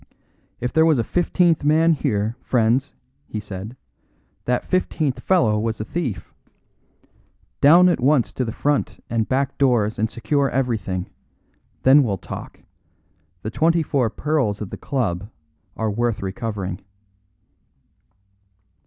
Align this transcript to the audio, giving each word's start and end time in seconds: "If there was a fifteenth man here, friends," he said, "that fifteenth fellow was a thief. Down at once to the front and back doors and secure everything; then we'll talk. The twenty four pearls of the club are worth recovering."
"If 0.59 0.73
there 0.73 0.83
was 0.83 0.97
a 0.97 1.03
fifteenth 1.03 1.63
man 1.63 1.93
here, 1.93 2.35
friends," 2.41 2.95
he 3.27 3.39
said, 3.39 3.77
"that 4.45 4.65
fifteenth 4.65 5.19
fellow 5.19 5.59
was 5.59 5.79
a 5.79 5.85
thief. 5.85 6.33
Down 7.61 7.87
at 7.87 7.99
once 7.99 8.33
to 8.33 8.43
the 8.43 8.51
front 8.51 9.03
and 9.11 9.29
back 9.29 9.59
doors 9.59 9.99
and 9.99 10.09
secure 10.09 10.49
everything; 10.49 11.11
then 11.83 12.01
we'll 12.01 12.17
talk. 12.17 12.61
The 13.43 13.51
twenty 13.51 13.83
four 13.83 14.09
pearls 14.09 14.59
of 14.59 14.71
the 14.71 14.75
club 14.75 15.29
are 15.77 15.91
worth 15.91 16.23
recovering." 16.23 16.81